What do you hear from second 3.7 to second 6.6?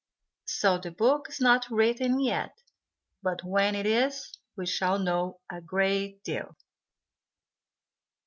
it is we shall know a great deal.